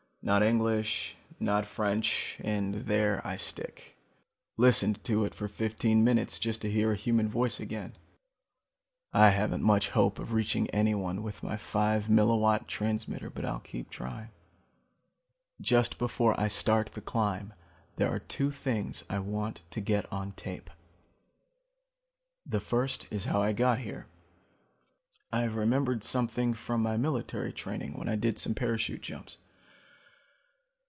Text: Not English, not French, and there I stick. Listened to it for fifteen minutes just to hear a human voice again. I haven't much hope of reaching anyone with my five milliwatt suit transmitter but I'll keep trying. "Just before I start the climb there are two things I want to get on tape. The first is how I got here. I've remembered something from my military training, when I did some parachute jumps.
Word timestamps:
Not 0.23 0.43
English, 0.43 1.15
not 1.39 1.65
French, 1.65 2.37
and 2.43 2.85
there 2.85 3.25
I 3.25 3.37
stick. 3.37 3.97
Listened 4.55 5.03
to 5.05 5.25
it 5.25 5.33
for 5.33 5.47
fifteen 5.47 6.03
minutes 6.03 6.37
just 6.37 6.61
to 6.61 6.69
hear 6.69 6.91
a 6.91 6.95
human 6.95 7.27
voice 7.27 7.59
again. 7.59 7.93
I 9.11 9.29
haven't 9.31 9.63
much 9.63 9.89
hope 9.89 10.19
of 10.19 10.31
reaching 10.31 10.69
anyone 10.69 11.23
with 11.23 11.41
my 11.41 11.57
five 11.57 12.05
milliwatt 12.07 12.59
suit 12.59 12.67
transmitter 12.67 13.31
but 13.31 13.45
I'll 13.45 13.61
keep 13.61 13.89
trying. 13.89 14.29
"Just 15.59 15.97
before 15.97 16.39
I 16.39 16.47
start 16.49 16.91
the 16.93 17.01
climb 17.01 17.53
there 17.95 18.13
are 18.13 18.19
two 18.19 18.51
things 18.51 19.03
I 19.09 19.17
want 19.17 19.61
to 19.71 19.81
get 19.81 20.05
on 20.13 20.33
tape. 20.33 20.69
The 22.45 22.59
first 22.59 23.07
is 23.09 23.25
how 23.25 23.41
I 23.41 23.53
got 23.53 23.79
here. 23.79 24.05
I've 25.33 25.55
remembered 25.55 26.03
something 26.03 26.53
from 26.53 26.83
my 26.83 26.95
military 26.95 27.51
training, 27.51 27.93
when 27.97 28.07
I 28.07 28.15
did 28.15 28.37
some 28.37 28.53
parachute 28.53 29.01
jumps. 29.01 29.37